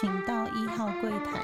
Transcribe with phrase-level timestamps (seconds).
[0.00, 1.40] 请到一号柜台。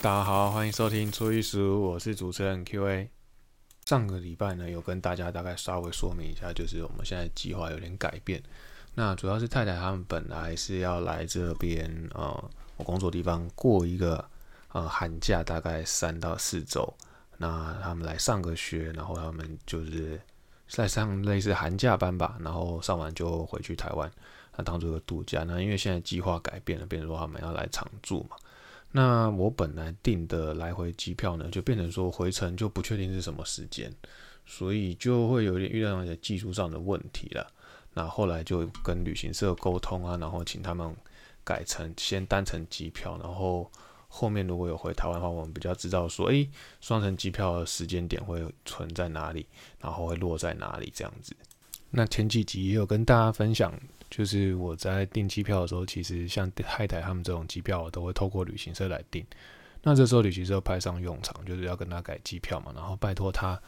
[0.00, 3.10] 大家好，欢迎收听初一十五，我是主持人 Q&A。
[3.86, 8.40] 上个礼拜呢，有跟大家大概稍微说明一下，就是我们现在计划有点改变。
[8.94, 14.24] 那主要是太太他们本来是要来这边，呃，我工作地方过一个
[14.68, 16.94] 呃寒假，大概三到四周。
[17.36, 20.20] 那他们来上个学，然后他们就是
[20.68, 24.10] 在上类似寒假班吧，然后上完就回去台湾，
[24.56, 25.42] 那当做个度假。
[25.44, 28.36] 那因为现在计划改变了，变成说他们要来常住嘛。
[28.92, 33.92] 那我本来订的来回机票呢，就变成说回程就不确定是什么时间，
[34.46, 37.50] 所以就会有点遇到一些技术上的问题了。
[37.94, 40.94] 那后来就跟旅行社沟通啊，然后请他们
[41.44, 43.70] 改成先单程机票，然后
[44.08, 49.46] 后面如果有回台湾的话，我们比较知道说，诶，双程机票的时间点会存在哪里，
[49.80, 51.36] 然后会落在哪里这样子。
[51.90, 53.72] 那前几集也有跟大家分享。
[54.10, 59.22] 就是我在订机票的时候，其实像太太他们这种机票，我都会透过旅行社来订。
[59.82, 63.60] 那这时候旅行社派上用场，就是要跟他改机票嘛，然后拜托他。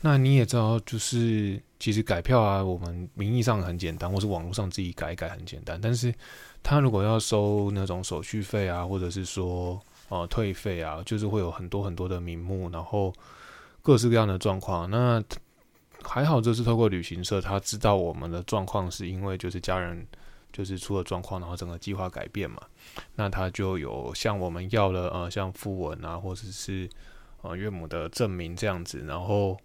[0.00, 5.80] 那你也知道，就是其实改票啊，我们名义上很简单，或是网络上自己改一改很简单。
[5.80, 6.14] 但是
[6.62, 13.12] 他如果要收那种手续费啊，或者是说呃退费啊，就是会有很多很多的名目，然后
[13.82, 14.88] 各式各样的状况。
[14.88, 15.22] 那
[16.02, 20.06] 还好，这次透过旅行社，他知道我们的状况是因为就是家人
[20.52, 22.62] 就是出了状况，然后整个计划改变嘛，
[23.16, 26.88] 那他就有向我们要了呃像符文啊，或者是
[27.48, 29.56] 呃岳母的证明这样子，然后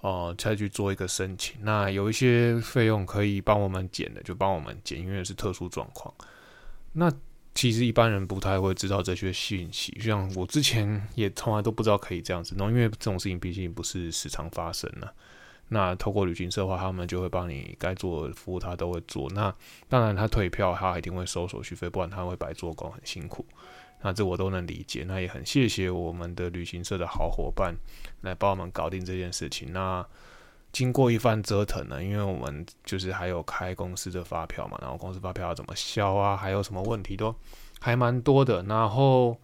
[0.00, 1.56] 呃再去做一个申请。
[1.62, 6.12] 那有一些费用可以帮我们减的，就帮我们减，因为是特殊状况。
[6.92, 7.10] 那
[7.54, 15.14] 其实一般人不太会知道这些信息，像我之前也从来都不知道可以这样子弄，因为这种事情毕竟不是时常发生的。
[15.68, 19.30] 那透过旅行社的话，他们就会帮你该做的服务，他都会做。
[19.30, 19.52] 那
[19.88, 23.46] 当然，他退票，他一定会收手续费，不然他会白做工，很辛苦。
[24.04, 25.04] 那这我都能理解。
[25.08, 27.74] 那也很谢谢我们的旅行社的好伙伴
[28.20, 29.72] 来帮我们搞定这件事情。
[29.72, 30.06] 那
[30.70, 37.34] 经过一番折腾呢，因为我们就是还有开公司的发票嘛，然后公司发票要怎么销啊，还有什么问题都
[37.80, 38.62] 还蛮多的。
[38.62, 39.36] 然后。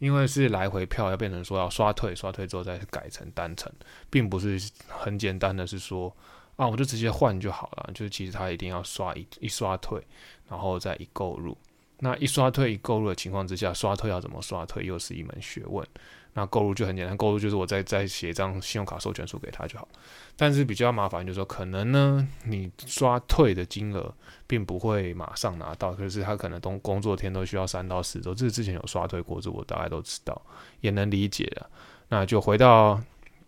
[0.00, 3.68] 因为是来回票，要变成说要刷退，刷退之后再改成单程，
[4.08, 6.16] 并不是很简单的是说
[6.54, 7.90] 啊，我就直接换就好了。
[7.92, 10.00] 就是其实他一定要刷一一刷退，
[10.48, 11.58] 然后再一购入。
[12.00, 15.86] 那一刷退一购入的情况之下，刷退要怎么刷退又是一门学问。
[16.34, 19.88] 那购入就很简单，购入就是我再再写一张信用卡授权书给他就好。
[20.36, 24.14] 但是比较麻烦就是说，可能呢你刷退的金额
[24.46, 28.32] 并不会马上拿到，可是他可能工工作天都需要三到四周。
[28.32, 30.40] 这是之前有刷退过，这我大概都知道，
[30.80, 31.68] 也能理解的。
[32.10, 33.00] 那就回到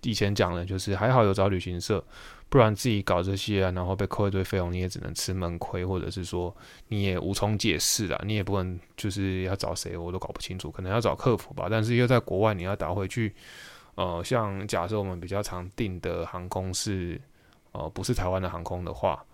[0.03, 2.03] 以前讲的，就是还好有找旅行社。
[2.50, 6.55] 不然自己搞这些啊，然后被扣一堆费用，你也只能吃闷亏，或者是说
[6.88, 11.69] 你也无从解释啊，你也不能就是要找谁，我都搞不清楚，可能要找客服吧。
[11.71, 13.33] 但是又在国外，你要打回去，
[13.94, 17.21] 呃，像假设我们比较常订的航空是
[17.71, 19.25] 呃不是台湾的航空的话，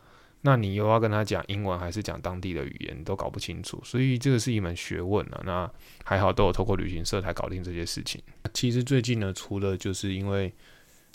[0.43, 5.41] 那你又要跟他讲英文还是讲当地的语言，都搞不清楚，所以这个是一门学问啊。
[5.43, 5.71] 那
[6.05, 8.23] 还好都有透过旅行社才搞定这些事情。
[8.53, 10.53] 其实最近呢，除了就是因为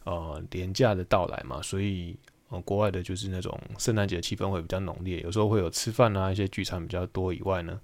[0.03, 2.17] 呃，廉价的到来嘛，所以
[2.49, 7.79] 呃，国外的就是那种圣诞节气氛会比较浓烈，有时候会有吃饭啊，一些聚餐比较多以外呢，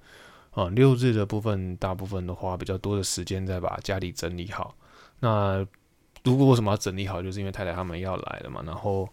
[0.52, 4.76] 啊，六日的部分大部分的花比较多的时间在把家里整理好。
[5.20, 5.66] 那
[6.24, 9.08] 如果为什么要整理好，就是因为太太他们要来了嘛，然后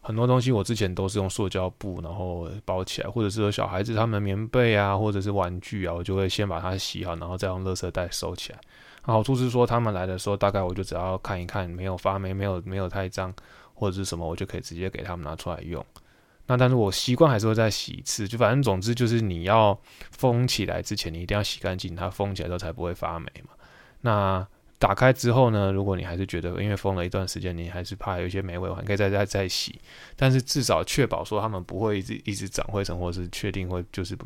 [0.00, 8.60] 很多东西我之前都是用塑胶布然后包起来，或者是说小孩子他们棉被啊，或者是玩具啊，我就会先把它洗好，然后再用垃圾袋收起来。
[9.02, 13.34] 好处是说，他们来的时候，大概我就只要看一看，没有发霉，没有没有太脏，
[13.74, 15.84] 或者是什么，我就可以直接给他们拿出来用。
[16.46, 19.78] 那但是我习惯还是会再洗一次，就反正总之就是你要
[20.10, 23.54] 封起来之前，你一定要洗干净，它封起来之后才不会发霉嘛。
[24.02, 24.46] 那
[24.78, 29.80] 打开之后呢，如果你还是觉得因为封了一段时间，你还是怕有一些霉味，还可以再再再洗。
[30.16, 34.16] 但是至少确保说他们不会一直一直长灰尘，或者是确定会就是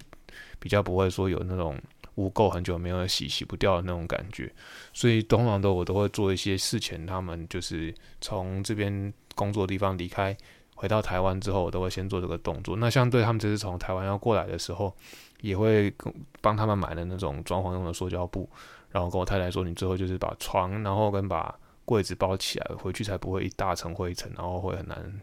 [0.59, 1.77] 比较不会说有那种。
[2.17, 4.53] 污垢很久没有洗，洗不掉的那种感觉，
[4.93, 10.37] 所以通常都我都会做一些事前，他们就是从这边工作的地方离开，
[10.77, 12.77] 回到台湾之后，我都会先做这个动作。
[12.77, 14.95] 那相对他们这次从台湾要过来的时候，
[15.41, 15.93] 也会
[16.41, 18.49] 帮他们买了那种装潢用的塑胶布，
[18.91, 21.53] 然后跟我太太说，你最后就是把床，然后跟把
[21.85, 25.21] 柜子包起来，回去才不会一大层灰尘，然后会很难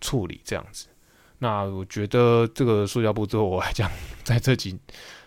[0.00, 0.86] 处理这样子。
[1.38, 3.90] 那我觉得这个塑胶布对我来讲，
[4.24, 4.78] 在这几。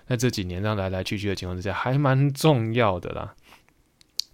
[0.07, 3.33] 在这几年这样来来去去的情况之下，还蛮重要的啦。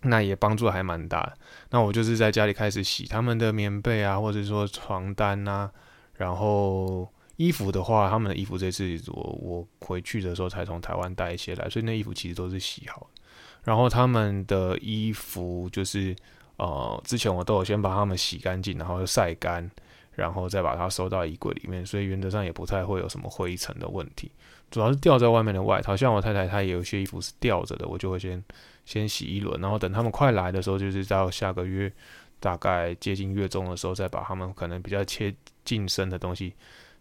[0.01, 1.33] 那也帮助还蛮大。
[1.71, 5.69] 那我就是在家里开始洗他们的棉被啊，或者说床单啊，
[6.16, 7.06] 然后
[7.36, 13.21] 衣服的话，他们的衣服这次我我回去的时候才从台湾带一些来，所以那衣服其实都是洗好的。
[13.66, 16.16] 然后他们的衣服就是
[16.56, 19.69] 呃，之前我都有先把他们洗干净，然后又晒干，
[20.13, 24.31] 然后再把它收到衣柜里面，所以原则上也不太会有什么灰尘的问题。
[24.71, 28.44] 主要是吊在外面的外套，像我太太她也有些衣服是吊着的，我就会先
[28.86, 31.92] 先洗一轮，然后等他们快来的时候，就是到下个月
[32.39, 35.33] 大概接近月中的时候，再把他们可能比较贴
[35.66, 36.54] 近身的东西，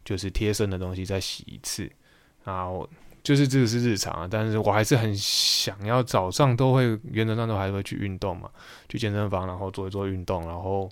[0.04, 1.90] 就是贴身的东西再洗一次。
[2.44, 2.88] 然后
[3.22, 8.50] 就是这个是日常啊，但是我还是很想要早上都会原则上都还会去运动嘛，
[8.88, 10.90] 去健身房然后做一做运动，然后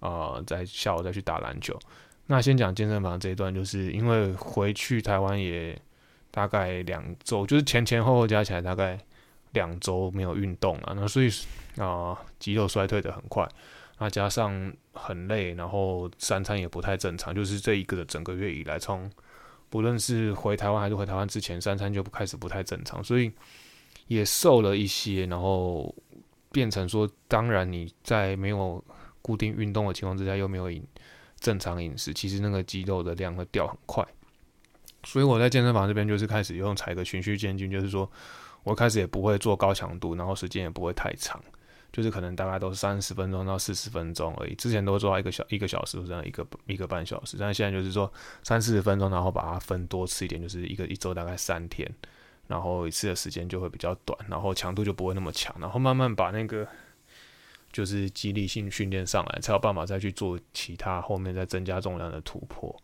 [0.00, 1.78] 呃在下午再去打篮球。
[2.26, 5.78] 那先讲健身房这一段，就是因为回去台湾也。
[6.34, 8.98] 大概两周，就是前前后后加起来大概
[9.52, 11.30] 两周没有运动了，那所以
[11.76, 13.48] 啊肌肉衰退的很快，
[14.00, 19.08] 那加上很累，然后三餐也不太正常，就是这一个整个月以来，从
[19.70, 23.30] 不论是回台湾还是回台湾之前，三餐就开始不太正常，所以
[24.08, 25.94] 也瘦了一些，然后
[26.50, 28.84] 变成说，当然你在没有
[29.22, 30.84] 固定运动的情况之下，又没有饮
[31.38, 34.04] 正常饮食，其实那个肌肉的量会掉很快。
[35.04, 38.10] 所以我在健身房这边就是开始用踩个循序渐进，就是说
[38.62, 41.40] 我开始也不会做高强度，然后时间也不会太长，
[41.92, 44.54] 就是可能大概都是三十分钟到四十分钟而已。
[44.54, 48.10] 之前都做到一个小一个小时这样一个一个半小时，但现在就是说
[48.42, 51.88] 三四十分钟，然后把它分多次一点，就是一个一周大概三天，
[52.46, 56.66] 然后一次的时间就会比较短，然后强度就不会那么强，然后慢慢把那个
[57.70, 62.74] 就是激励性训练上来，才有办法再去做其他后面再增加重量的突破。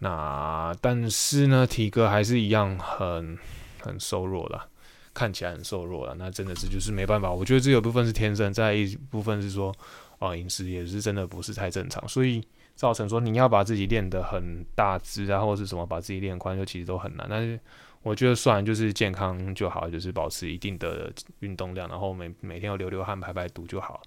[0.00, 3.36] 那但是呢，体格还是一样很
[3.80, 4.68] 很瘦弱了，
[5.12, 6.14] 看起来很瘦弱了。
[6.14, 9.74] 那真的是就是没办法，我觉得这有部分是天生，在一部分是说，
[10.18, 12.40] 哦，饮食也是真的不是太正常，所以
[12.74, 17.26] 造成说你要把自己练得很大只啊，或者是什么把自己练宽，就其实都很难。
[17.28, 17.58] 但是
[18.02, 24.00] 我觉得算就是健康就好，就是保持一定的运动量，然后每每天要流流汗、排排毒就好。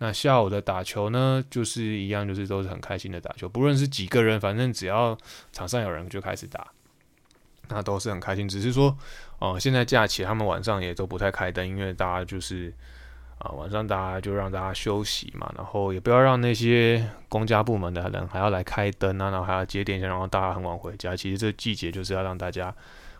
[0.00, 5.18] 那下午的打球呢，就是一样，就是都是很开心的打球，不论是几个人，反正只要
[5.52, 6.68] 场上有人就开始打，
[7.68, 8.48] 那都是很开心。
[8.48, 8.96] 只是说，
[9.40, 12.72] 哦，现在假期他们晚上也都不太开灯，因为大家就是
[13.38, 21.16] 啊，晚上大家就让大家休息嘛，然后也不要让那些公家部门的人还要来开灯啊，然后还要接电线，然后大家很晚回家。
[21.16, 22.72] 其实这季节就是要让大家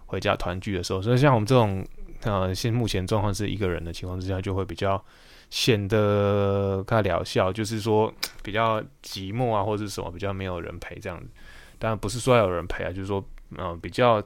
[0.07, 1.85] 回家团聚的时候，所以像我们这种
[2.23, 5.05] 呃，现目前状况是一个人的情况之下，就会比较。
[5.51, 8.13] 显得太疗效，就是说
[8.43, 11.27] 比较寂寞啊，或者什么比较没有人陪这样子。
[11.79, 13.25] 当然不是说要有人陪啊，就是说，
[13.57, 14.23] 嗯，比较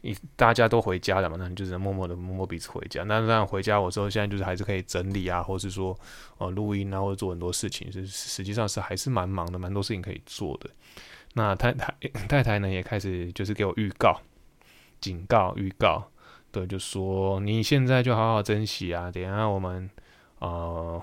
[0.00, 3.04] 你大家都回家了嘛，那你就是默默的摸摸彼此回家。
[3.04, 5.94] 那那回家，我说现在就是还是可以整理啊，或是说
[6.38, 10.70] 呃录音啊，或者做很多事情，是实际上是还是蛮忙的，蛮多事情可以做的。
[11.34, 11.94] 那太太
[12.28, 14.18] 太太呢也开始就是给我预告、
[15.00, 16.10] 警告、预告，
[16.50, 19.88] 对，就说你现在就好好珍惜啊，等下我们。
[20.40, 21.02] 呃，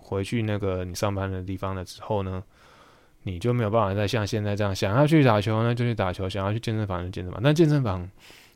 [0.00, 2.42] 回去那个你上班的地方了之后呢，
[3.24, 7.40] 你就没有办法再像现在这样想要去打球呢就去打球，想要去健身房就健身房。
[7.42, 8.08] 但健身房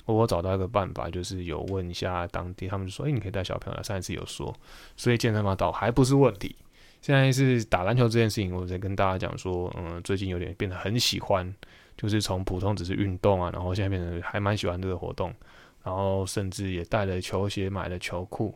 [0.07, 4.53] 我找到一个办法，就是有问一下当地，他们就说：“哎，你可以带小朋友来。”上一次有说，
[4.97, 6.57] 所以健身房倒还不是问题。
[7.03, 11.53] 现在是打篮球这件事情，我在跟大家讲说，嗯，最近有点变得很喜欢，
[11.97, 15.33] 就是从普通只是运动啊，然后现在变成还蛮喜欢这个活动，
[15.83, 18.55] 然后甚至也带了球鞋，买了球裤。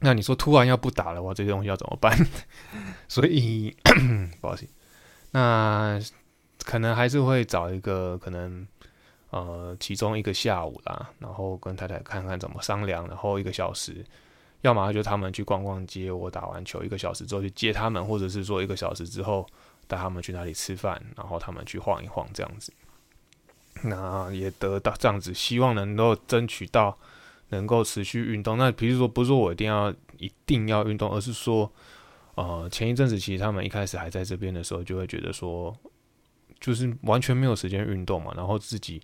[0.00, 2.16] 那你说突然要不打了，话，这些东西要怎么办？
[3.08, 3.76] 所以
[4.40, 4.68] 不好意思，
[5.32, 5.98] 那
[6.64, 8.64] 可能还是会找一个可能
[9.30, 14.04] 呃其中一个下午啦，然后跟太太看看怎么商量，然后一个小时，
[14.60, 19.44] 要么就他们去逛逛街，我打完球一个小时之后去接他们，或者是说一个小时之后
[19.88, 22.72] 带他们去哪里吃饭，然后他们去晃一晃这样子，
[23.82, 26.96] 那也得到这样子，希望能够争取到。
[27.50, 31.70] 能够持续运动，那比如说不是说我一定要一定要运动，而是说，
[32.34, 35.74] 呃，前一阵子其实他们一开始还在这边的时候，就会觉得说，
[36.60, 39.00] 就是完全没有时间运动嘛，然后自己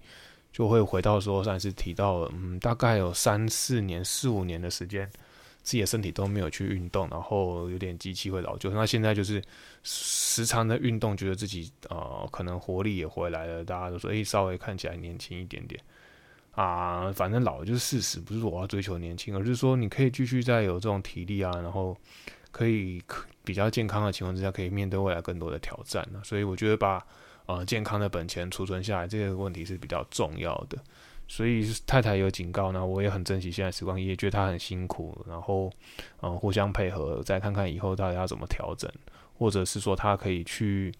[0.52, 5.10] 就会回到说上次提到，嗯，大概有三四年、四五年的时间，
[5.62, 8.70] 自己的身体都没有去运动，然后有点机器会老旧。
[8.70, 9.42] 那现在就是
[9.82, 15.80] 时常的运动，觉得自己呃可能活力也回来了，大家都说，诶，稍微看起来年轻一点点。
[16.54, 21.96] 啊，反正老就是事实，不是我要追求年轻，而是说你可以继续在有这种体力啊，然后
[22.50, 23.02] 可以
[23.44, 26.20] 比较健康的情况之下，可以面对未来更多的挑战呢。
[26.23, 27.04] 所以我觉得把
[27.46, 30.78] 呃健康的本钱储存下来，这个问题是比较重要的。
[31.26, 35.73] 所以太太有警告呢，我也很珍惜现在时光，也觉得他很辛苦，然后
[36.20, 38.90] 嗯互相配合，再看看以后大家怎么调整，
[39.38, 40.92] 或者是说他可以去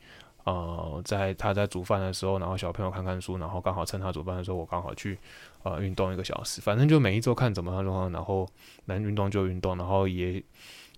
[0.45, 5.19] 呃，在他在煮饭的时候，然后小朋友看看书，然后刚好趁他煮饭的时候，我刚好去
[5.63, 6.61] 呃运动一个小时。
[6.61, 8.47] 反正就每一周看怎么样状况，然后
[8.85, 10.43] 能运动就运动，然后也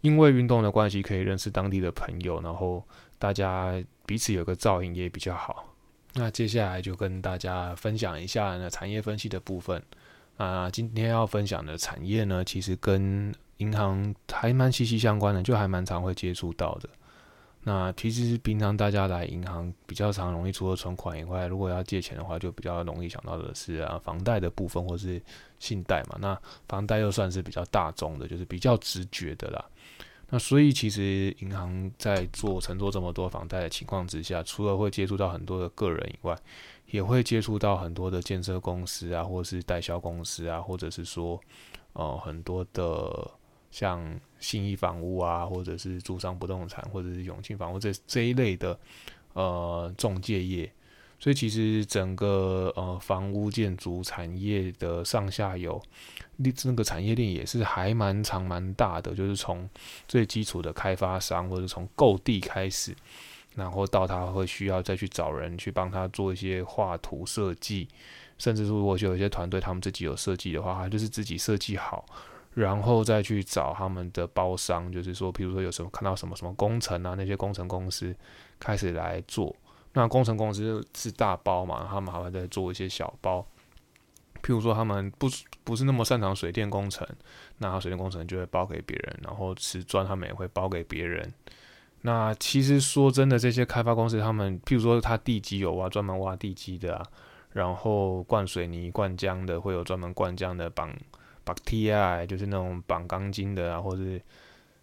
[0.01, 2.85] 因为运动的关系可以认识当地的朋友，然后
[3.19, 3.73] 大家
[4.05, 5.65] 彼此有个照应也比较好。
[6.15, 9.83] 那接下来就跟大家分享一下呢产业分析的部分
[10.39, 16.89] 啊，今天要分享的产业呢，其实跟银行还蛮息息相关的，就还蛮常会接触到的。
[17.69, 25.21] 那其实平常大家来银行比较常容易除了存款以外，如果要借钱的话，就比较容易想到的是啊房贷的部分或是
[25.59, 26.17] 信贷嘛。
[26.21, 29.65] 那房贷又算是比较大众的，就是比较直觉的啦。
[30.29, 36.39] 那所以其实银行在做承做这么多房贷的情况之下，除了会接触到很多的个人以外，
[36.93, 41.41] 也会接触到很多的建设公司啊，或是代销公司啊，或者是说
[41.95, 43.29] 呃很多的。
[43.77, 48.79] 像信义房屋啊，或者是住商不动产，或者是永庆房屋这这一类的
[49.35, 50.73] 呃中介业，
[51.19, 55.79] 所以其实整个呃房屋建筑产业的上下游，
[56.37, 59.69] 那那个产业链也是还蛮长蛮大的，就是从
[60.09, 62.97] 最基础的开发商，或者从购地开始，
[63.57, 67.87] 然后到他会需要再去找人去帮他做一些画图设计，
[68.39, 72.07] 甚至如果有些团队他们自己有设计的话，他就是自己设计好。
[72.57, 78.17] 然后再去找他们的包商，就是说，比如说有什么看到什么什么工程啊，那些工程公司
[78.59, 79.55] 开始来做。
[79.93, 83.47] 那工程公司是大包嘛，他们还会再做一些小包。
[84.43, 85.29] 譬如说，他们不
[85.65, 87.07] 不是那么擅长水电工程，
[87.59, 89.21] 那水电工程就会包给别人。
[89.23, 91.31] 然后瓷砖他们也会包给别人。
[92.01, 97.07] 那其实说真的，这些开发公司，他们譬如说他地基有挖，专门挖地基的啊，
[97.53, 100.91] 然后灌水泥、灌浆的，会有专门灌浆的绑。
[101.47, 104.21] 绑 T I 就是那种绑钢筋的啊，或是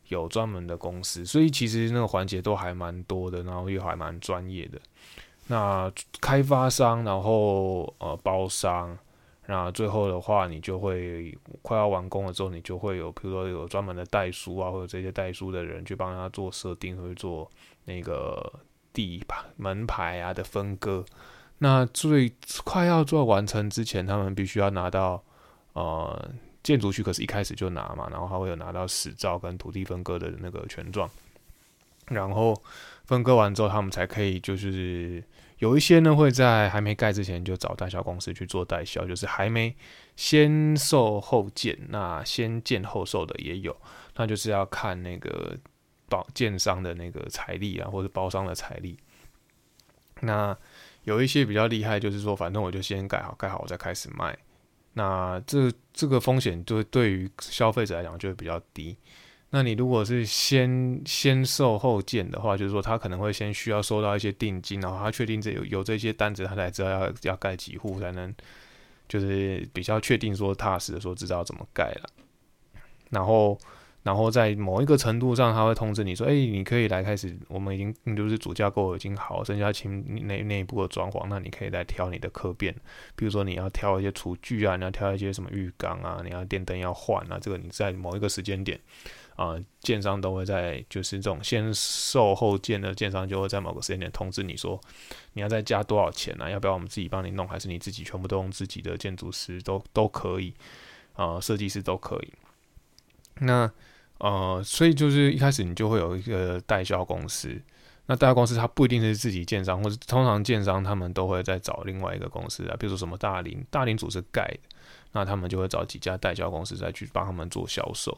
[0.08, 4.80] 有专门的公司，所以其实那个环节都还蛮多的，然后又还蛮专业的。
[5.48, 5.92] 那
[6.22, 8.98] 开发商，然后呃包商，
[9.48, 17.52] 那最后的话，你就会快要完工了之后，你就会有，比如说有专门的代书啊，或者这些代书的人去帮他做设定，或者做
[17.84, 18.54] 那个
[18.94, 21.04] 地牌门牌啊的分割。
[21.58, 25.24] 那最快要做完成之前，他们必须要拿到
[25.74, 26.32] 呃。
[26.64, 31.10] 建筑许可是一开始就拿嘛，然后他会有拿到实照跟土地分割的那个权状，
[32.08, 32.60] 然后
[33.06, 35.22] 分割完之后，他们才可以就是
[35.60, 39.76] 有一些呢会在还没盖之前就找代销公司去做代销，就是还没
[40.16, 43.76] 先售后建，那先建后售的也有，
[44.16, 45.58] 那就是要看那个
[46.08, 48.98] 包建商的那个财力啊，或者包商的财力。
[50.22, 50.58] 那
[51.04, 54.38] 有一些比较厉害，就是说反正我就先盖好，盖好我再开始卖。
[54.94, 58.96] 那这这个风险就对于消费者来讲就会比较低。
[59.50, 68.34] 那你如果是先先售后件的话，就是说他可能会先需要收到一些定金，然后他确定这有有这些单子，他才知道要要盖几户才能，
[69.08, 72.10] 就是比较确定说踏实的说知道怎么盖了，
[73.10, 73.58] 然后。
[74.04, 82.76] 然后在某一个程度上，他会通知你说：“哎，你可以来开始，我们已经就是主架构已经好，剩下清内内部的装潢，那你可以来挑你的客变，
[83.16, 88.78] 比如说你要挑一些厨具啊，你要挑一些什么浴缸啊，你要电灯要换啊，这个你在某一个时间点
[89.38, 94.78] 啊，建商都会在就是这种先售后建的建商就会在某个时间点通知你说，
[95.32, 96.50] 你要再加多少钱啊？
[96.50, 100.54] 要不要我们自己帮你弄，还是你自己全部都用自己的建筑师都都可以
[101.14, 102.34] 啊，设计师都可以。
[103.40, 103.72] 那
[104.20, 107.62] 呃，所以就是一开始你就会有一个代销公司，
[108.06, 114.60] 那代销公司它不一定是自己建商，或者通常建商他们都会再找另外一个公司啊，比如说什么大林，大林组是盖的，
[115.12, 118.18] 那他们就会找几家代销公司再去帮他们做销售。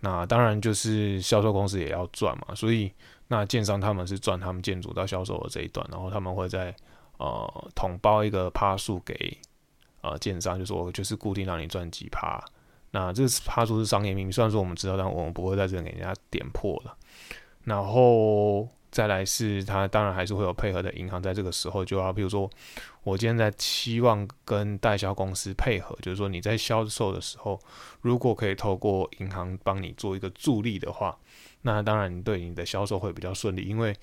[0.00, 2.92] 那当然就是销售公司也要赚嘛，所以
[3.28, 6.74] 那建商他们是赚他们建筑到销售的这一段，然后他们会在
[7.18, 9.36] 呃统包一个趴数给
[10.00, 12.42] 呃建商，就说我就是固定让你赚几趴。
[12.92, 16.96] 那这个他说是商业秘密，虽然说我们知道，但我们不会在这里给人家点破了。
[17.64, 22.50] 然后再来是，他当然还是会有配合的银行，在这个时候就要，比如说，
[23.02, 27.60] 我今天在期望跟代销公司配合，就是说你在销售的时候，
[28.00, 31.16] 如果可以透过银行帮你做一个助力的话，
[31.62, 33.94] 那当然对你的销售会比较顺利，因为。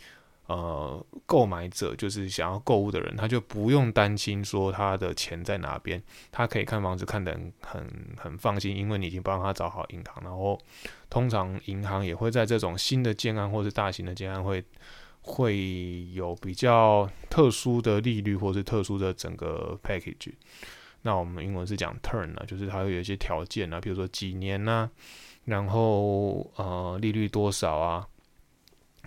[0.48, 6.02] 呃，购买者就是想要购物的人，他就不用担心说他的钱在哪边，
[6.32, 7.86] 他可以看房子看得很很
[8.18, 10.24] 很放心，因为你已经帮他找好银行。
[10.24, 10.58] 然后，
[11.10, 14.64] 通常银行也会在这种新的建案或是大型的建案会
[15.20, 20.32] 会有比较特殊的利率或是特殊的整个 package。
[21.02, 24.90] 那我们英文是讲 turn 啊，就是它会有一些条件啊，比如说几年呐，
[25.44, 28.08] 然后呃利率多少啊，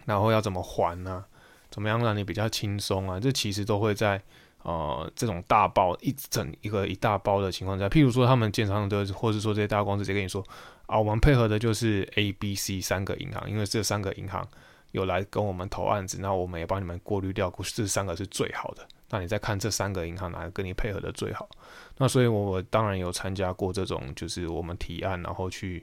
[0.05, 1.25] 然后要怎么还呢？
[1.71, 3.21] 怎么样让你比较轻松啊？
[3.21, 4.21] 这其实都会在
[4.63, 10.45] 呃这种大包一整一个一大包的情况下，譬如说他们建商的，或者说这些大公司直接跟你说
[10.87, 14.47] 啊，我们配合的就是 A、B、C 三个银行，因为这三个银行
[14.91, 18.87] 有来跟我们投案子，那我们也帮你们过滤掉，这三个是最好的。
[19.09, 21.49] 那你再看这三个银行哪个跟你配合的最好？
[21.97, 25.83] 那所以我当然有参加过这种，就是我们提案然后去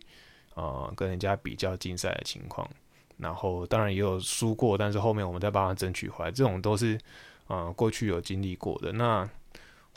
[0.55, 2.69] 呃跟人家比较竞赛的情况。
[3.17, 6.97] 然后当然也有输过，但是后面我们再帮他争取回来，这种都是
[7.47, 8.91] 呃过去有经历过的。
[8.91, 9.27] 那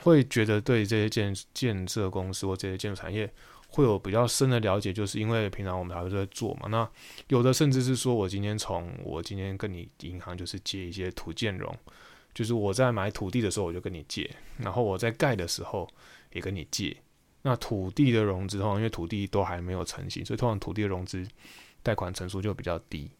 [0.03, 3.31] 会觉得对这些建建设公司或这些建筑产业
[3.69, 6.69] 会有比较深的了解，就是因为平常我们还是在做嘛。
[6.69, 6.89] 那
[7.29, 11.73] 有的甚至是说我今天从我今天跟你银行就是借一些土建融，
[12.33, 15.87] 就是我在买土地的时候我就跟你借，然后我在盖的时候
[16.33, 16.97] 也跟你借。
[17.43, 21.27] 那土地的融资通常因为土地都还没有成型，所以通常土地的融资。
[21.83, 23.11] 贷款成数就比较低。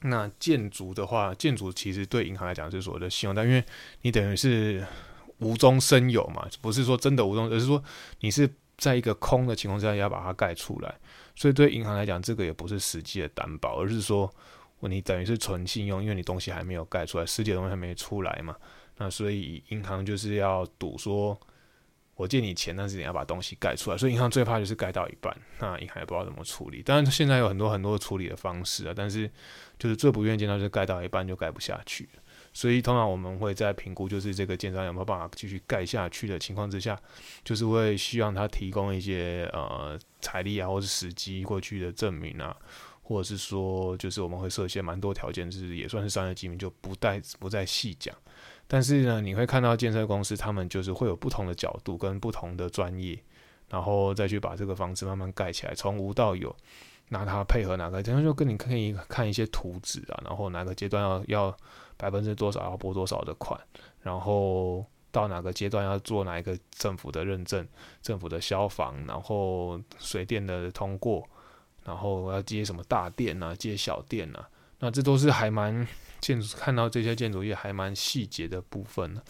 [0.00, 3.64] 那建筑的话，建筑其实对银行来讲是所谓的信用贷，因为
[4.02, 4.86] 你等于是
[5.38, 7.82] 无中生有嘛，不是说真的无中，而是说
[8.20, 10.94] 你是在一个空的情况下要把它盖出来，
[11.34, 14.30] 所以对银行来讲，这个也不是实际的担保，而是说
[14.80, 18.54] 你等于是纯信用，因为你东西还没有盖出来，实际的东西还没出来嘛。
[18.98, 21.38] 那所以银行就是要赌说。
[22.16, 26.82] 我借你钱，但是你要把东西盖出来，所以银行最怕就是盖到一半，那银行也不知道怎么处理。
[26.82, 29.30] 当然，现在有很多很多处理的方式啊，但是
[29.78, 32.08] 就是最不愿意见到就是盖到一半就盖不下去。
[32.54, 36.98] 所以通常我们会在评估就是这个建商有没有办法继续盖下去的情况之下，
[37.44, 42.56] 就是会希望他提供一些呃财力啊，或是时机过去的证明啊，
[43.02, 48.16] 或者是说就是我们会设限蛮多条件，就是也算是商业机密，就不带不再细讲。
[48.68, 53.16] 但是呢，你会看到建设公司，他们就是会有不同的角度跟不同的专业，
[53.70, 56.52] 然后再去把这个房子慢慢盖起来，从无到有，
[57.10, 61.56] 拿它配合哪个，然后就跟你可以看一些图纸啊，然后哪个阶段要要
[61.96, 63.60] 百分之多少要拨多少的款，
[64.02, 67.64] 然后到哪个阶段要做哪一个政府的认证，
[68.02, 71.24] 政府的消防，然后水电的通过，
[71.84, 74.48] 然后要接什么大电啊，接小电啊，
[74.80, 75.86] 那这都是还蛮。
[76.20, 79.20] 建筑看到这些建筑业还蛮细节的部分，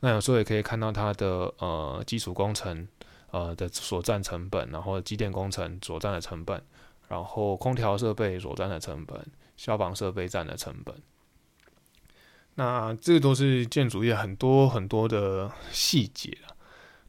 [0.00, 2.88] 那有时候也可以看到它的呃基础工程
[3.30, 6.62] 呃的所占成本，然后机电工程所占的成本，
[7.08, 9.24] 然后空调设备所占的成本，
[9.56, 10.94] 消防设备占的成本。
[12.54, 16.36] 那这都是建筑业很多很多的细节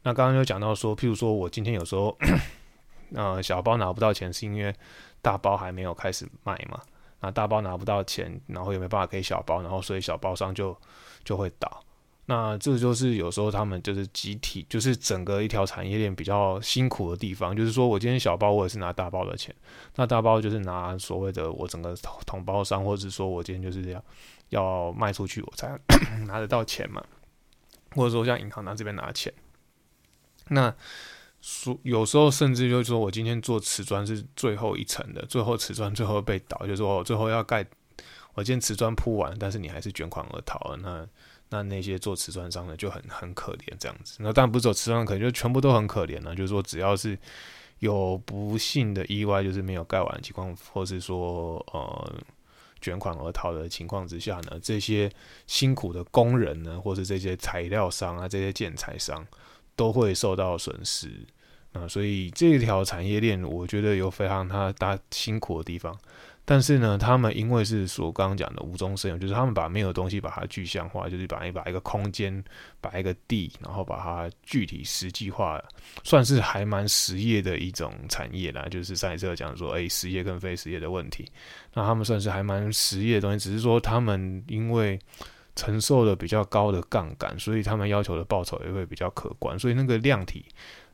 [0.04, 2.16] 那刚刚有讲到说，譬如说我今天有时候
[3.14, 4.74] 呃小包拿不到钱，是因为
[5.20, 6.80] 大包还没有开始卖嘛。
[7.22, 10.76] 那大包拿不到钱，然后也没办法给小包，然后所以小包商就
[11.24, 11.82] 就会倒。
[12.26, 17.56] 那这就是有时候他们就是集体，就是整个一条产业链比较辛苦的地方。
[17.56, 19.54] 就是说我今天小包我也是拿大包的钱，
[19.96, 21.94] 那大包就是拿所谓的我整个
[22.26, 24.04] 同包商，或者是说我今天就是要
[24.50, 25.78] 要卖出去我才
[26.26, 27.02] 拿得到钱嘛，
[27.92, 29.32] 或者说像银行拿这边拿钱，
[30.48, 30.74] 那。
[31.42, 37.66] 说有时候甚至就是说我今天做瓷砖是最后一层的，最后瓷砖最后被倒，就是说我最后要盖，
[38.34, 41.06] 我今天瓷砖铺完，但是你还是卷款而逃了，那
[41.50, 44.18] 那那些做瓷砖商的就很很可怜这样子。
[44.20, 46.32] 那当然不是走瓷砖，可能就全部都很可怜了。
[46.36, 47.18] 就是说只要是
[47.80, 52.14] 有不幸的意外，就是没有盖完的情况，或是说呃
[52.80, 55.10] 卷款而逃的情况之下呢，这些
[55.48, 59.26] 辛苦的工人呢，或是这些材料商啊，这些建材商。
[59.76, 61.08] 都会受到损失
[61.72, 65.96] 啊，所以这条产业链我觉得有非常他大辛苦的地方。
[66.44, 72.42] 但是呢，他们因为是所刚刚讲的无中生有，就是他们把没有东西把它具象化，就是把一把一个空间，
[72.80, 75.62] 把一个地，然后把它具体实际化，
[76.02, 78.66] 算是还蛮实业的一种产业啦。
[78.68, 81.24] 就是上一次讲说，哎，实业跟非实业的问题，
[81.72, 84.98] 那他们算是还蛮实业的东西，只是说他们因为。
[85.54, 89.58] 承受了比较高的杠杆，所以他们要求的报酬也会比较可观。
[89.58, 90.44] 所以那个量体，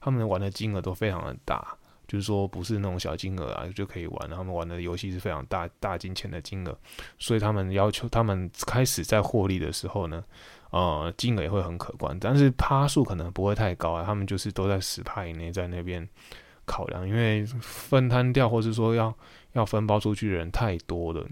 [0.00, 4.30] 他们玩的金额都非常的大，就是说不是那种小金额啊就可以玩。
[4.30, 6.76] 他们玩的游戏是非常大大金钱的金额，
[7.18, 10.24] 所以他们要求他们开始在获利的时候呢，
[10.70, 14.02] 呃，金额也会很可观，但是趴数可能不会太高啊。
[14.04, 16.06] 他们就是都在十趴以内在那边
[16.64, 19.14] 考量，因为分摊掉或是说要
[19.52, 21.24] 要分包出去的人太多了。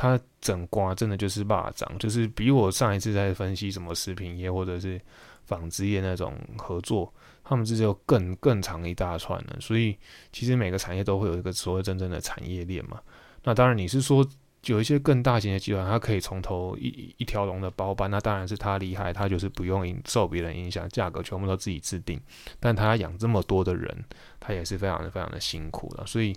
[0.00, 4.98] 他整瓜真的就是霸掌，就是比我上一次在分析什么食品业或者是
[5.44, 7.12] 纺织业那种合作，
[7.44, 9.58] 他们这就更更长一大串了。
[9.60, 9.94] 所以
[10.32, 12.98] 其实每个产业都会有一个所谓真正的产业链嘛。
[13.44, 14.26] 那当然你是说
[14.64, 22.18] 有一些更大型的集团，它可以从头一一条龙的包办，那当然是他厉害，他就是不用受别人影响，价格全部都自己制定。
[22.58, 24.02] 但他养这么多的人，
[24.40, 26.34] 他也是非常非常的辛苦的，所以。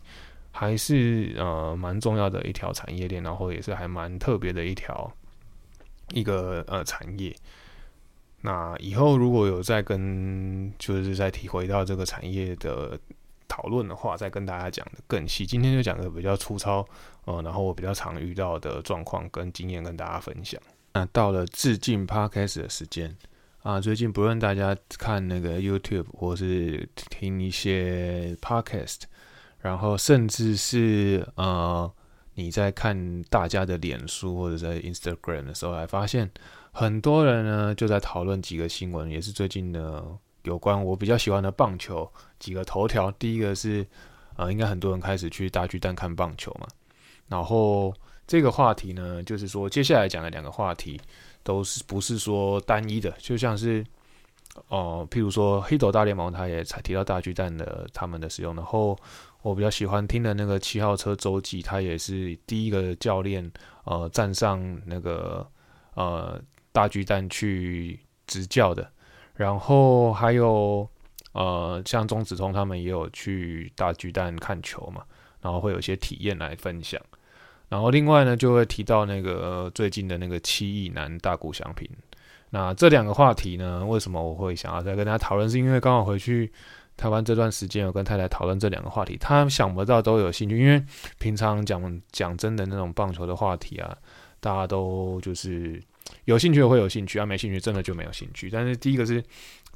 [0.55, 5.11] 还是呃蛮重要的一条产业链，然后也是还蛮特别的一条
[6.11, 7.35] 一个呃产业。
[8.41, 12.99] 那以后如果有再跟就是再提回到这个产业的
[13.47, 15.45] 讨论的话，再跟大家讲的更细。
[15.45, 16.85] 今天就讲的比较粗糙，
[17.25, 20.61] 呃，然后我比较常遇到的状况跟经验跟大家分享。
[20.93, 23.15] 那到了致敬 Podcast 的时间
[23.63, 29.03] 啊，最近不论大家看那个 YouTube 或是听一些 Podcast，
[29.63, 31.91] 然后甚至是呃
[32.36, 36.30] 你在看大家的脸书或者在 Instagram 的时候，还发现。
[36.76, 40.04] 很多人呢就在讨论几个新闻，也是最近的
[40.41, 43.12] 有关我比较喜欢的棒球几个头条。
[43.12, 43.86] 第一个是，
[44.38, 46.65] 呃，应该很多人开始去大巨蛋看棒球嘛。
[47.28, 47.93] 然后
[48.26, 50.99] 这个话题呢，就是说接下来讲的两个话题
[51.43, 53.86] 都是不是说单一的，就像是，
[54.69, 58.56] 哦，譬如说黑斗大联盟，他也才提到大巨蛋的他们的使用。
[58.56, 58.97] 然后
[59.43, 63.51] 我比较喜欢听的那个七号车周记，他也是第一个教练，
[63.84, 65.47] 呃，站上那个，
[65.93, 66.41] 呃。
[66.75, 68.91] 大巨蛋去执教的，
[69.36, 70.89] 然后还有
[71.34, 75.03] 呃，像钟子通他们也有去大巨蛋看球嘛，
[75.39, 76.99] 然后会有一些体验来分享。
[77.69, 81.88] 然后另外呢，就会提到那个最近的那个七亿男大谷翔平。
[82.49, 85.47] 那这两个话题呢，为什么我会想要再跟大家讨论？
[85.47, 86.51] 是因为刚好回去
[86.97, 90.84] 台湾这段时间，有跟太太讨论这两个话题，他想不到都有兴趣，因为
[91.19, 93.97] 平常讲讲真的那种棒球的话题啊，
[94.39, 95.82] 大家都就是。
[96.25, 98.49] 有兴趣的会有兴趣啊，没兴趣真的就没有兴趣。
[98.49, 99.23] 但是第一个是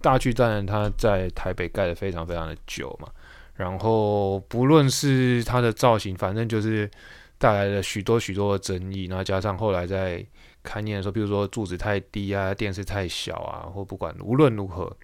[0.02, 3.08] 大巨蛋，它在台北盖的非常非常的久嘛，
[3.56, 6.90] 然后不论是它的造型，反正就是
[7.38, 9.06] 带来了许多许多的争议。
[9.06, 10.24] 然后加上后来在
[10.64, 14.96] 开念的时候，比如说柱子太低啊，电视太小啊，或不管无论如何，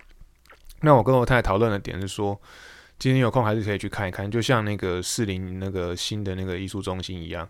[0.84, 2.40] 那我跟我太太讨论的点是说，
[3.00, 7.48] 今天有空还是可以去看一看，就像那个士林那个新的那个艺术中心一样。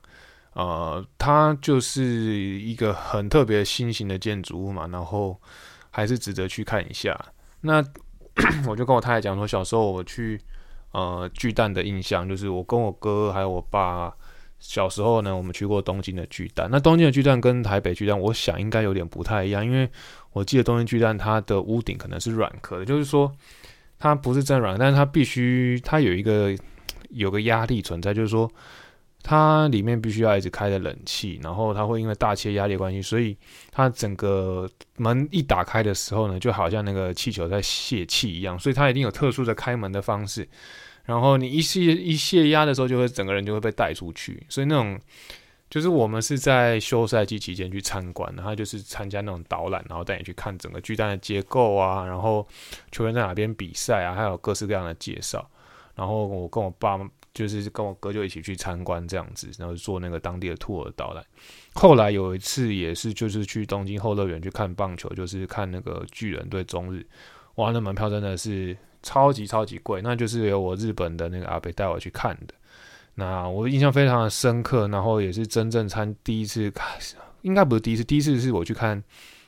[0.54, 5.36] 呃，它就是一个很特别新型的建筑物嘛，然后
[5.90, 7.20] 还是值得去看一下。
[7.62, 7.84] 那
[8.70, 10.40] 我就跟我太太讲说，小时候我去
[10.92, 14.14] 呃巨蛋的印象，就是我跟我哥还有我爸
[14.60, 16.70] 小时候呢，我们去过东京的巨蛋。
[16.72, 19.90] 那东京的巨蛋跟台北巨蛋，我想应该有点不太一样，因为
[20.34, 23.32] 我记得东京巨蛋它的屋顶可能是软壳的，就是说
[23.98, 26.54] 它不是真软，但是它必须它有一个
[27.10, 28.52] 有个压力存在，就是说。
[29.26, 33.38] 它里面必须要一直开着冷气，然后它会因为大气压力关系，所以
[33.72, 40.46] 它整个门一打开的时候呢，就好像那个气球在泄气一样，所以它一定有特殊的开门的方式。
[41.06, 44.46] 然后你一泄一泄压的时候，就会整个人就会被带出去。
[44.50, 45.00] 所以那种
[45.74, 52.48] 就是我们是在休赛季期间去参观，然后就是参加那种导览，然后带你去看整个巨蛋的结构啊，然后
[52.92, 55.50] 球员在哪边比赛啊，还有各式各样的介绍。
[55.96, 57.00] 然后我跟我爸。
[57.34, 61.26] 就是跟我哥就一起去参观这样子，然后做那个当地的 tour 导览。
[61.74, 67.04] 后来有一次也是，就是去东京后乐园去看棒球，就是看那个巨人对中日。
[67.56, 72.54] 哇，那门票真的是超级超级贵，那就是由我日本的那个阿北带我去看的。
[73.16, 76.88] 那我印象非常的深刻，然后也是真正参第一次看，
[77.42, 79.04] 应该不是第一次，第一次是我去看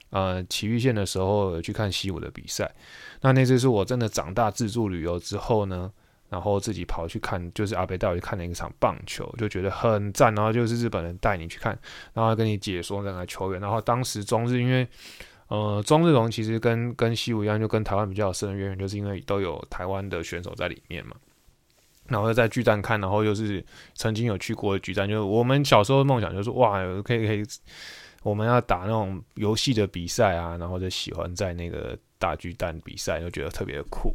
[0.10, 2.74] 呃埼玉县的时候去看西武的比赛。
[3.22, 5.92] 那那次是我真的长大自助旅游之后呢。
[6.28, 10.34] 然后自己跑去看，就是阿北带我去看了一场棒球，就觉得很赞。
[10.34, 11.78] 然后就是日本人带你去看，
[12.14, 13.62] 然后跟你解说那个球员。
[13.62, 14.86] 然后当时中日因为，
[15.50, 21.16] 呃，中日龙其实跟跟西武一样，就跟台湾比较深的渊源，就是因为都有台湾的选手在里面嘛。
[22.08, 23.64] 然后在巨蛋看，然后又是
[23.94, 27.44] 曾经有去过的巨蛋，就是我们小时候的梦想，就是哇，可以可以，
[28.24, 34.14] 我们要打那种游戏的比赛啊，然后就喜欢在那个大巨蛋比赛，就觉得特别酷。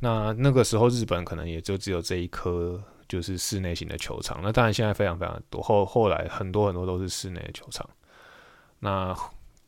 [0.00, 4.40] 那那个时候，日本可能也就只有这一颗就是室内型的球场。
[4.42, 5.62] 那当然，现在非常非常多。
[5.62, 7.88] 后后来很多很多都是室内的球场。
[8.80, 9.16] 那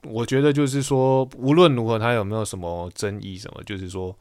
[0.03, 4.15] 我觉得就是说，无论如何，它有没有什么争议什么，就是说，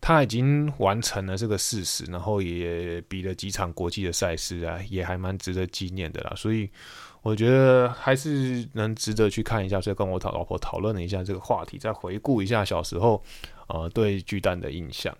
[0.00, 6.32] 他已经完成了这个事实，然后也比了几场国际的赛事啊，也还蛮值得纪念的啦。
[6.36, 6.68] 所以
[7.22, 9.80] 我觉得还是能值得去看一下。
[9.80, 13.22] 所以跟我讨老婆讨论了一下这个话题，再回顾一下小时候
[13.68, 15.16] 呃对巨蛋的印象。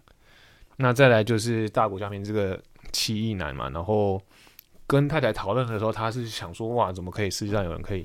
[0.76, 2.60] 那再来就是大谷翔平这个
[2.92, 4.20] 七亿男嘛，然后
[4.86, 8.04] 跟太太讨论的时候，他是想说哇，怎么可以世界上有人可以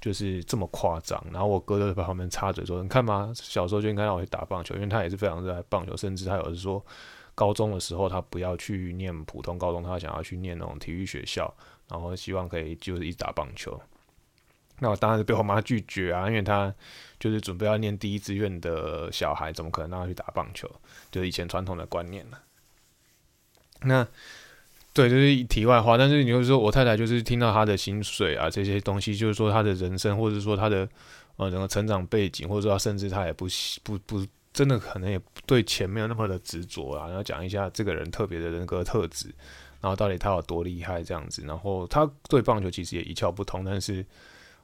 [0.00, 1.22] 就是这么夸张？
[1.32, 6.84] 然后我哥就在旁边插嘴说：“你看嘛，小时候就应该让我去打棒球，因为他也是非常热爱棒球，甚至他有时说
[7.34, 11.52] 高中的时候他不要去念普通高中，他想要去念那种体育学校，
[11.88, 13.80] 然后希望可以就是一直打棒球。”
[14.80, 16.72] 那我当然是被我妈拒绝啊，因为他
[17.18, 20.70] 就是准备要念第一志愿的小孩，怎么可能让他去打棒球？
[21.10, 22.40] 就是以前传统的观念了。
[23.82, 24.06] 那
[24.98, 25.96] 对，就是题外话。
[25.96, 30.88] 但是你就是说我太太就是听到她的薪水啊这些东西，就是说她的人生，或者说她的
[31.36, 33.46] 呃整个成长背景，或者说甚至她也不
[33.84, 37.06] 不不真的可能也对钱没有那么的执着啊。
[37.06, 39.28] 然后讲一下这个人特别的人格特质，
[39.80, 41.44] 然后到底他有多厉害这样子。
[41.46, 44.04] 然后他对棒球其实也一窍不通，但是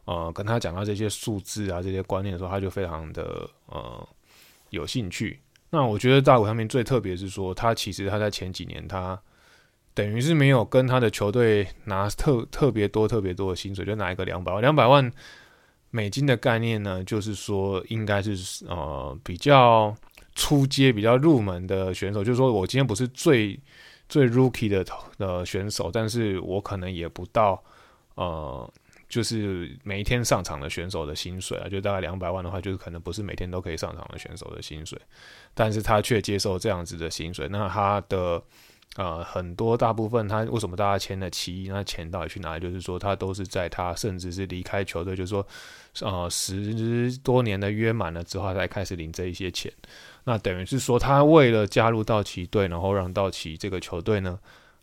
[0.05, 4.09] 呃跟他讲到这些数字啊这些观念的时候，他就非常的呃
[4.71, 5.39] 有兴趣。
[5.71, 9.17] 那我觉得大谷上面最特别是说，他其实他在前几年，他
[9.95, 15.11] 等于是没有跟他的球队拿特特别多、特别多的薪水，就拿一个两百万、两百万
[15.91, 19.95] 美金的概念呢，就是说应该是呃比较
[20.35, 23.59] 出阶、比较入门的选手，就是说我今天不是最
[24.09, 24.85] 最 rookie 的
[25.19, 27.63] 呃选手，但是我可能也不到
[28.17, 28.71] 呃。
[29.07, 35.01] 就是每一天上场的选手的薪水啊，就大概两百万的话，就是可能不是每天都可以上场的选手的薪水，
[35.53, 37.47] 但是他却接受这样子的薪水。
[37.49, 38.43] 那他的
[38.97, 41.69] 呃很多大部分，他为什么大家签了七亿？
[41.69, 42.61] 那钱到底去哪里？
[42.61, 45.47] 就是说他都是在他甚至是离开球队，就是说
[46.01, 49.73] 呃十多年的约满了之后，才开始领这一些钱。
[50.25, 54.39] 那等于是说，他为了加入道奇队，然后让道奇这个球队呢。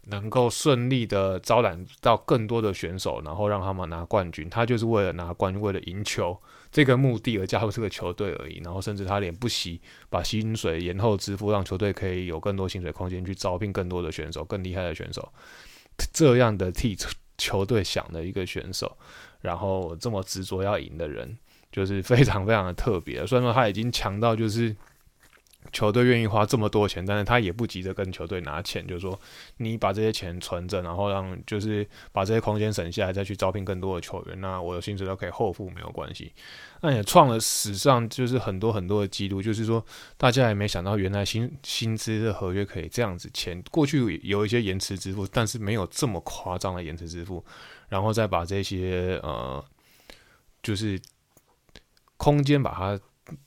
[0.05, 6.35] 能够顺利的招揽到更多的选手，然后让他们拿冠军，他就是为了拿冠军，为了赢球
[6.71, 8.61] 这个目的而加入这个球队而已。
[8.63, 15.31] 然后甚至他连不惜把薪水延后支付，让球队可以有更多薪水空间去招聘更多的选手，更厉害的选手。
[16.13, 16.97] 这样的替
[17.37, 18.97] 球队想的一个选手，
[19.41, 21.37] 然后这么执着要赢的人，
[21.71, 23.27] 就是非常非常的特别。
[23.27, 24.75] 虽然说他已经强到就是。
[25.71, 29.17] 球队愿意花这么多钱，但是他也不急着跟球队拿钱，就是说
[29.57, 36.33] 你把这些钱存着，然后让就是把这些空间省下来，再去招聘更多的球员，那我的薪水都可以后付，没有关系。
[36.81, 39.85] 那也创了史上就是很多很多的记录，就是说
[40.17, 43.63] 大家也没想到，原来薪薪资的合约可以这样子签。
[43.69, 47.45] 过去有一些延迟支付，但是没有这么夸张的延迟支付，
[47.87, 49.63] 然后再把这些呃，
[50.63, 50.99] 就是
[52.17, 52.99] 空间把它。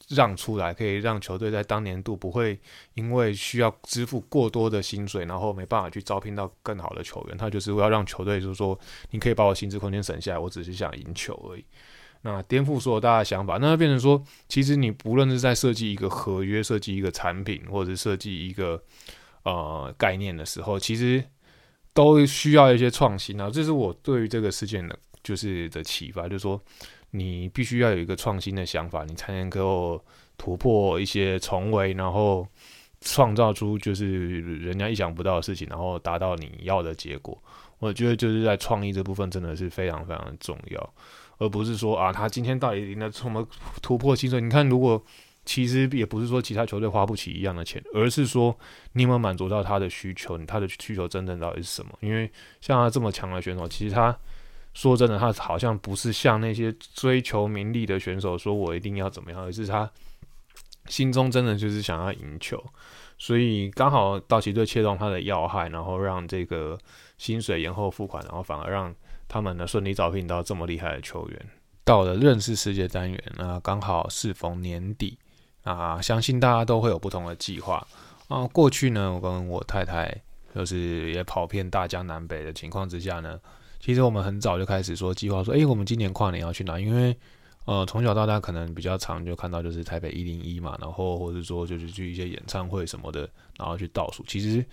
[0.09, 2.59] 让出来，可以让球队在当年度不会
[2.95, 7.37] 因为需要支付过多的薪水，然后没办法去招聘到更好的球员。
[7.37, 8.79] 他就是要让球队，就是说，
[9.11, 11.65] 你可以把我薪资空间省下来，我只是想赢球而已。
[12.23, 18.83] 那颠覆所有大家的想法，那变成说，其实你不论是在设计一个合约、设计一个产品，或者是设计一个
[19.43, 21.23] 呃概念的时候，其实
[21.93, 23.51] 都需要一些创新啊。
[23.51, 26.61] 这是我对于这个事件的，就是的启发，就是说。
[27.17, 30.03] 你必须要有一个创新的想法，你才能够
[30.37, 32.45] 突破一些重围，然后
[33.01, 37.41] 创造出就是人家意想不到的事情，然后达到你要的结果。
[37.79, 40.95] 我觉得就是在创意这部分真的是非常非常的重要，
[41.39, 43.47] 而不是说啊，他今天到底赢了什么
[43.81, 44.41] 突破新水？
[44.41, 45.01] 你看，如果
[45.45, 48.59] 其实也不是说其他球队花不起一样的钱，而是说
[48.95, 50.37] 你有没有满足到他的需求？
[50.39, 51.93] 他的需求真正到底是什么？
[52.01, 52.29] 因为
[52.61, 54.19] 像他这么强的选手，其实他。
[54.75, 59.89] 说真的，他好像不是像那些追求名利的选手，说我一定要怎么样，而是他
[60.87, 62.63] 心中真的就是想要赢球，
[63.17, 66.77] 所以刚好道奇队切中他的要害，然后让这个
[67.19, 68.93] 薪水延后付款，然后反而让
[69.29, 71.47] 他们呢顺利招聘到这么厉害的球员。
[71.85, 75.17] 到了认识世界单元，那刚好适逢年底
[75.63, 77.87] 啊，相信大家都会有不同的计划
[78.27, 78.45] 啊。
[78.49, 80.21] 过去呢，我跟我太太
[80.53, 83.39] 就是也跑遍大江南北的情况之下呢。
[83.85, 86.81] 其实我们很早就开始说计划，说，诶，我们今年跨年要去哪？
[86.81, 87.15] 因为，
[87.67, 94.25] 呃，从小到大可能比较常就看到就是台北一零一嘛，然后或者说就是去一些演唱会什么的，然后去倒数。
[94.27, 94.65] 其实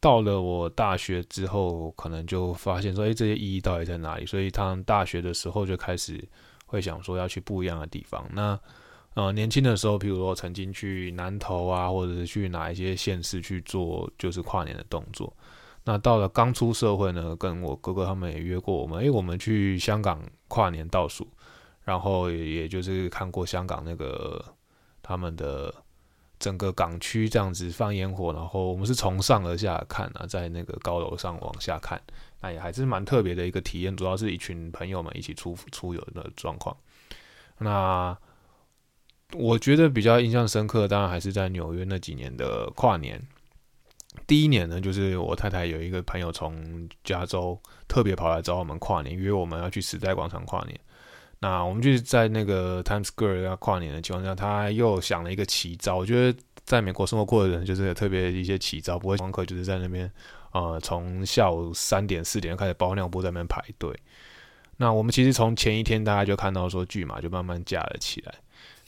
[0.00, 4.26] 到了我大学之后，可能就发现说，诶，这些意义到底在哪里？
[4.26, 6.20] 所以，他大学的时候就开始
[6.66, 8.28] 会想说要去不一样的地方。
[8.32, 8.58] 那，
[9.14, 15.32] 呃，年轻的时候，比如说曾经去南投啊，或者是去哪一些县市去做就是跨年的动作。
[15.90, 21.26] 那到了刚出社会呢，跟我哥哥他们也约过我们，诶，我们去香港跨年倒数，
[21.82, 24.40] 然后也就是看过香港那个
[25.02, 25.74] 他们的
[26.38, 32.00] 整个港区这样子放烟火，然后我们是从上而下看啊，在那个高楼上往下看，
[32.40, 36.76] 那也还是蛮特别的一个体验，主要是一群朋友们一起出出游的状况。
[37.58, 38.16] 那
[39.32, 43.20] 我觉得比较印象深刻，当然还是在纽约那几年的跨年。
[44.26, 50.78] 第一年呢，就是我太太有一个朋友从加州特别跑来找我们跨年，约我们要去时代广场跨年。
[51.38, 55.96] 那我们就是在那个 Times Square 要跨年的情况下，他又想了一个奇招。
[55.96, 60.10] 我觉得在美国生活过的人，就是特别一些奇招，不会光客就是在那边，
[60.52, 63.96] 呃，从下午三点四点开始包尿布在那边排队。
[64.76, 68.34] 那我们其实从前一天大家就看到说，巨马就慢慢架了起来。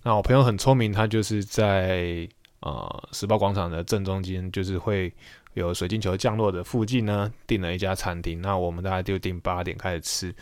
[0.02, 2.28] 那我朋友很聪明，他就是在。
[2.62, 5.12] 呃时报广场的正中间，就是会
[5.54, 8.40] 有水晶球降落的附近呢，订了一家餐厅。
[8.40, 10.34] 那我们大概就订八点开始吃。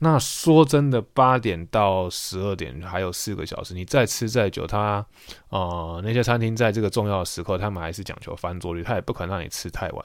[0.00, 5.04] 那说真的，八点到十二点还有四个小时，你再吃再久，他
[5.48, 10.04] 呃那些餐厅在这个重要的时刻，他们还是讲求翻桌率，他也不可能让你吃太晚。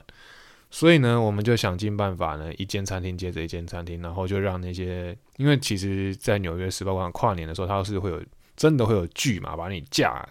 [0.72, 8.20] 所以呢，我们就想尽办法呢，一间餐厅接着一间餐厅，然后就让那些，因为其实，在纽约时报馆跨年的时候，它是会有
[8.56, 10.28] 真的会有剧嘛，把你架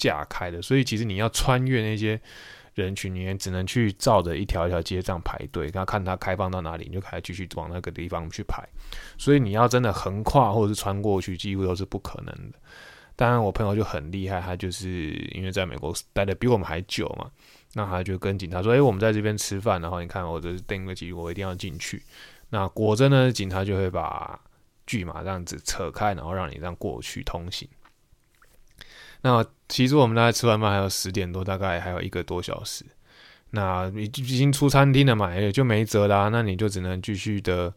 [0.00, 2.18] 架开的，所以其实你要穿越那些
[2.74, 8.66] 人群，你也只能去照着一条一条街这样排队，然后看它开放到哪里，你就开始继续往那个地方去排。
[9.18, 12.58] 所以你要真的横跨或者是穿过去，几乎都是不可能的。
[13.16, 17.30] 当然，我朋友就很厉害，他就是因为在美国待的比我们还久嘛。
[17.74, 22.02] 那他就跟警察说：“哎，我们在这边吃饭，然后你看我这是订个机，我一定要进去。”
[22.50, 24.40] 那果真呢，警察就会把
[24.86, 27.68] 巨马这样子扯开，然后让你这样过去通行。
[29.22, 32.84] 那其实我们大概吃完饭还有十点多，大概还有一个多小时。
[33.50, 36.28] 那已经出餐厅了嘛，也就没辙啦。
[36.28, 37.72] 那你就只能继续的。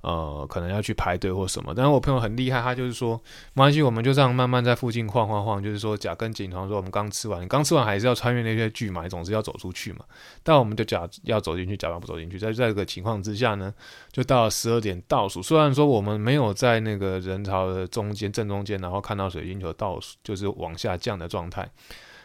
[0.00, 3.16] 呃，可能要去排队或什么，但是我朋友很厉害，他就是说，
[3.52, 10.04] 没关系，我们就这样慢慢在附近晃晃晃，就是说，假跟警察说，我们刚吃完，刚吃完还是要穿越那些巨嘛，总是要走出去嘛。
[10.44, 13.74] 但我们就假要走进去，假装不走进去，在这个情况之下呢，
[14.12, 15.42] 就到十二点倒数。
[15.42, 21.68] 虽然说我们没有在那个人潮的中间正中间，然后看到水晶球倒数就是往下降的状态，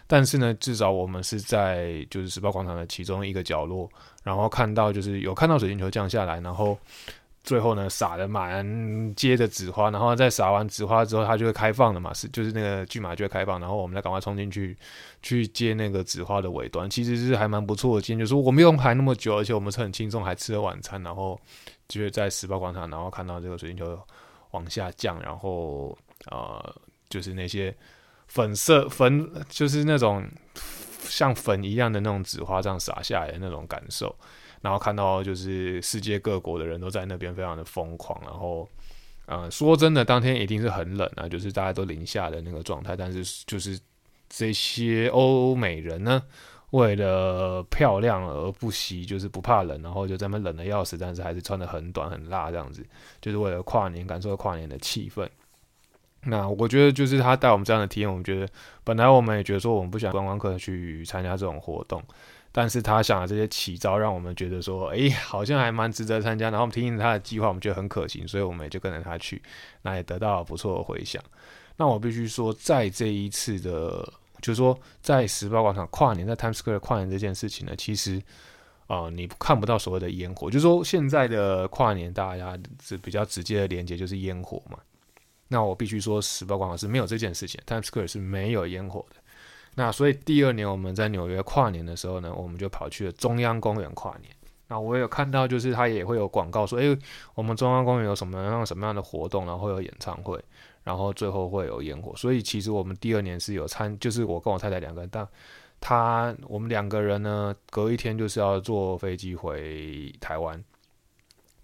[0.06, 3.90] 但是呢，至少我们是在就是时报广场的其中一个角落，
[4.24, 6.78] 然后看到就是有看到水晶球降下来，然后。
[7.44, 8.66] 最后呢，撒了满
[9.16, 14.78] 街的纸花，然后再撒完纸花之后，它就会开放了嘛，是就是那个巨马就会开放，然后我们再赶快冲进去
[15.22, 18.02] 去接那个纸花的尾端，其实是还蛮不错的。
[18.02, 21.38] 今天就是我们用排那么久，而且我们是很轻松，还吃了晚餐，然后
[21.90, 24.00] 就是在时报广场，然后看到这个水晶球
[24.52, 25.98] 往下降，然后
[26.32, 26.76] 呃，
[27.10, 27.76] 就是那些
[28.28, 30.26] 粉色粉，就是那种
[31.02, 34.16] 像粉一样的那种纸花这样洒下来的那种感受。
[34.64, 38.66] 然后看到就是世界各国的人都在那边非常的疯狂，然后，
[39.26, 42.96] 呃，说真的，当天一定是很冷啊，就是大家都零下的那个状态。
[42.96, 43.78] 但是就是
[44.30, 46.24] 这些欧美人呢，
[46.70, 52.86] 为了漂亮而不惜，就是不怕冷，然后就在那冷的要死，但是还是穿的很短很辣这样子，
[53.20, 55.28] 就是为了跨年感受跨年的气氛。
[56.26, 58.48] 那我觉得就是他带我们这样的体验，我们觉得
[58.86, 62.02] 本来我们也觉得说我们不想观光客去参加这种活动。
[62.56, 66.52] 但是他想的这些奇招，让我们觉得说，哎，好像还蛮值得参加。
[66.52, 69.42] 然后我们听听他的计划，我们觉得很可行，所以我们也就跟着他去，
[69.82, 71.20] 那也得到了不错的回响。
[71.78, 74.08] 那我必须说，在这一次的，
[74.40, 78.22] 就是说在时报广场跨年，在 Times Square 跨年这件事情呢，其实
[78.86, 80.52] 啊，你看不到所谓的烟火。
[80.52, 84.78] 就是说现在的跨年，大家是比较直接的连接就是烟火嘛。
[85.48, 89.16] 那我必须说，时报广场是没有这件事情，Times Square 是没有烟火的。
[89.76, 94.32] 那所以第二年我们在纽约跨年的时候呢，我们就跑去了中央公园跨年。
[94.68, 96.98] 那我有看到，就是他也会有广告说，诶，
[97.36, 100.40] 我们中央公园有什么样什么样的活动，然后有演唱会，
[100.84, 102.16] 然后最后会有烟火。
[102.16, 105.28] 所以其实我们第二年是有参，就是我跟我太太两个人，但
[105.82, 110.64] 他我们两个人呢，隔一天就是要坐飞机回台湾，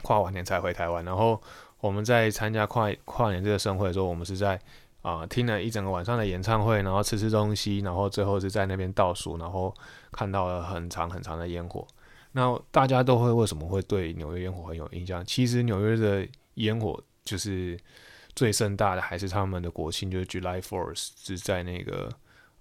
[0.02, 1.06] 跨完年才回台湾。
[1.06, 1.42] 然后
[1.80, 4.60] 我们在参加跨跨年这个盛会的时候，我们是在。
[5.02, 9.74] 啊，听了一整个晚上的演唱会，然后吃吃东西，然后最后是在那边倒数，然后
[10.12, 11.88] 看到了很长很长的烟火。
[12.34, 15.24] 那大家都会为什么会对纽约烟火很有印象？
[15.26, 17.80] 其实纽约的烟火就是
[18.36, 22.10] 最盛大的，还是他们的国庆，就是 July Fourth，是在那个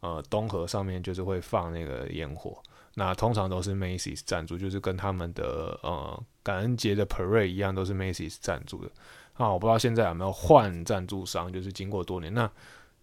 [0.01, 2.62] 呃东河上面，就是会放那个烟火。
[2.94, 8.90] 那通常都是 Macy's 赞助，就是跟他们的呃感恩节的 Parade 一样，都是 Macy's 赞助的。
[9.38, 12.51] 啊，我不知道现在有没有换赞助商，就是经过多年，那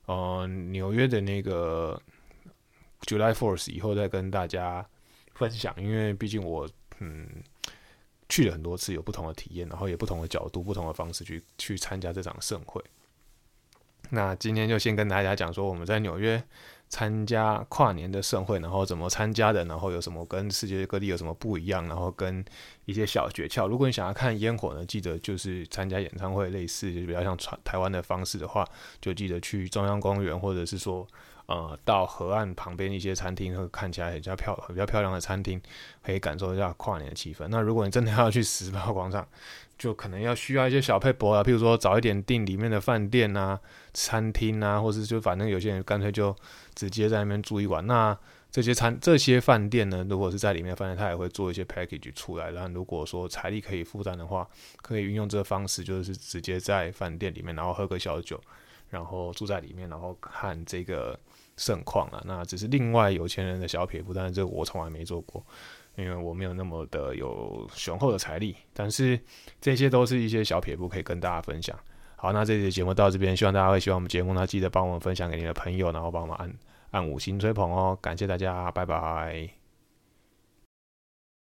[0.05, 1.99] 呃纽约的那个
[3.01, 4.85] July Fourth 以后再跟大家
[5.33, 6.69] 分享，因为毕竟我
[6.99, 7.27] 嗯
[8.29, 12.83] 去了很多次，有不同的体验，然后也不同的角度、不同的方式去去参加这场盛会。
[14.11, 16.43] 那今天就先跟大家讲说我们在纽约。
[16.95, 22.41] 参加跨年的盛会，然后怎么参加的，然后有什么跟世界各地有什么不一样，然后跟
[22.85, 23.67] 一些小诀窍。
[23.67, 28.65] 如果你想要看烟火呢，记得就是参加演唱会，类似就比较像传台湾的方式的话，
[29.01, 31.05] 就记得去中央公园，或者是说
[31.47, 35.61] 呃到河岸旁边一些餐厅，会看起来比较漂比较漂亮的餐厅，
[36.03, 37.47] 可以感受一下跨年的气氛。
[37.49, 39.27] 那如果你真的要去时报广场，
[39.77, 43.59] 就可能要需要一些小配博啊，譬如说早一点订里面的饭店啊、
[43.93, 46.35] 餐厅啊，或是就反正有些人干脆就
[46.73, 47.85] 直接在那边住一晚。
[47.85, 48.17] 那
[48.49, 52.51] 这些餐这些饭店呢，如果是在里面饭店，他也会做一些 package 出来。
[52.51, 54.47] 然后如果说财力可以负担的话，
[54.81, 58.39] 可以运用这个方式，就是直接在饭店里面，然后喝个小酒，
[58.89, 61.19] 然后住在里面，然后看这个
[61.57, 62.21] 盛况啊。
[62.25, 65.43] 那只是另外有钱人的小撇步，但是这我从来没做过，
[65.95, 68.55] 因为我没有那么的有雄厚的财力。
[68.73, 69.19] 但是
[69.59, 71.77] 这些都是一些小撇步，可以跟大家分享。
[72.15, 76.53] 好，那这期节目到这边，希望大家会喜欢我们节目，那记得帮我们分享给你的朋友，然后帮我们按
[76.91, 79.64] 按五星吹捧哦，感谢大家，拜拜。